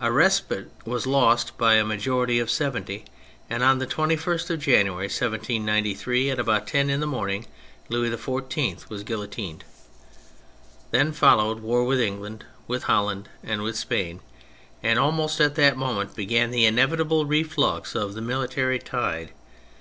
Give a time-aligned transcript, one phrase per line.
[0.00, 3.04] A respite was lost by a majority of 70;
[3.48, 7.46] and on the 21st of January, 1793, at about ten in the morning,
[7.88, 9.62] Louis XVI was guillotined.
[10.90, 14.18] Then followed war with England, with Holland, and with Spain;
[14.82, 19.30] and almost at that moment began the inevitable reflux of the military tide.